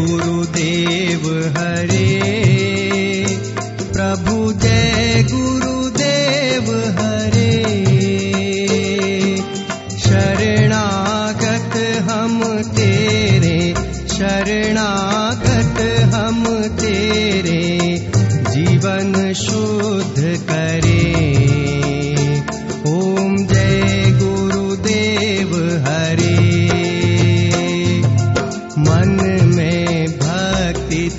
[0.00, 2.20] गुरुदेव हरे।
[3.82, 7.64] प्रभु जय गुरुदेव हरे।
[9.98, 11.76] शरणागत
[12.10, 13.74] हम तेरे
[14.08, 15.80] शरणागत
[16.14, 17.78] हम तेरे।
[18.50, 20.99] जीवन शुद्ध करे।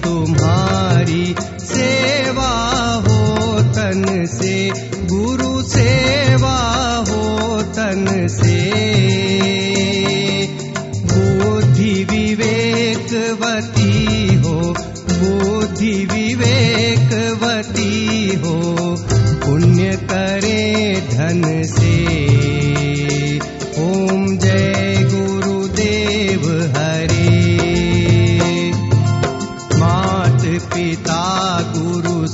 [0.04, 2.52] तुम्हारी सेवा
[3.08, 4.56] हो तन से
[5.14, 6.58] गुरु सेवा
[7.10, 8.60] हो तन से।
[11.12, 13.94] बुद्धि विवेकवती
[14.36, 14.56] हो
[15.12, 17.90] बुद्धि विवेकवती
[18.46, 18.71] हो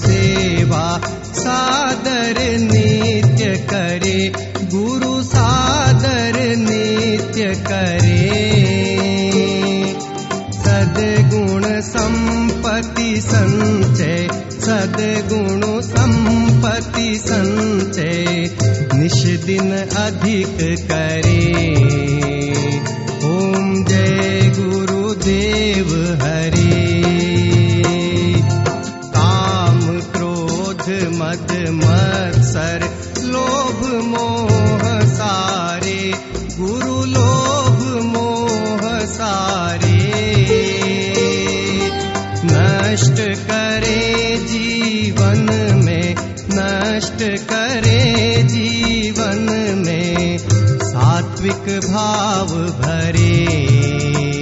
[0.07, 0.85] सेवा
[1.37, 4.19] सादर नित्य करे
[4.73, 8.25] गुरु सादर नित्य करे।
[10.57, 14.27] सद्गुण सम्पत्ति सञ्चय
[14.67, 18.49] सद्गुण सम्पत्ति सञ्चय
[18.99, 19.71] निष्दिन
[20.05, 20.57] अधिक
[20.91, 21.45] करे।
[23.27, 25.89] ॐ जय गुरुदेव
[33.67, 36.13] लोभ मोह सारे,
[36.59, 39.97] गुरु लोभ मोह सारे।
[42.45, 45.51] नष्ट करे जीवन
[45.85, 46.15] में,
[46.49, 50.37] नष्ट करे जीवन में,
[50.83, 54.36] सात्विक भाव भरे।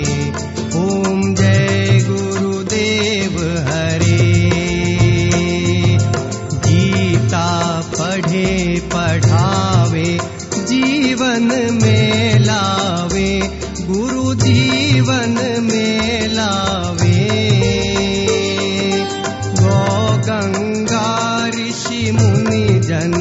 [22.05, 23.13] ऋषि मुनि जन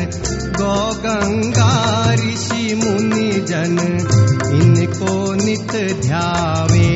[0.58, 1.68] गौ गंगा
[2.14, 3.78] ऋषि मुनि जन
[4.54, 5.72] इनको नित
[6.02, 6.90] ध्यावे।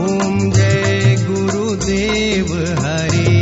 [0.00, 3.40] ओम जय गुरुदेव हरे।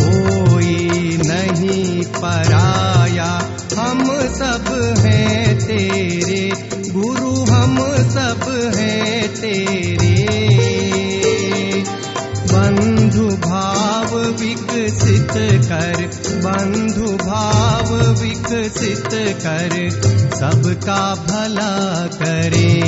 [0.00, 3.30] कोई नहीं पराया
[3.78, 4.04] हम
[4.38, 6.52] सब हैं तेरे
[6.90, 7.76] गुरु हम
[8.08, 9.87] सब हैं तेरे
[15.40, 19.08] कर, बंधु भाव विकसित
[19.46, 19.90] कर,
[20.36, 22.82] सबका भला करे।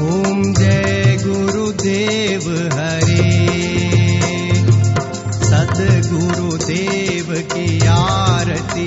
[0.00, 3.52] ओम जय गुरुदेव हरे।
[5.44, 8.86] सद्गुरुदेव की आरती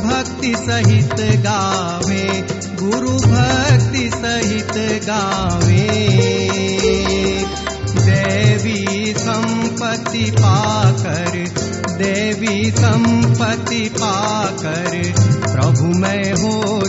[0.00, 2.44] भक्ति सहित गावे,
[2.82, 5.96] गुरु भक्ति सहित गावे।
[8.26, 11.34] देवी संपत्ति पाकर
[11.98, 14.96] देवी संपत्ति पाकर
[15.46, 16.85] प्रभु मैं हो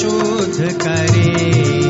[0.00, 1.85] शोध करे।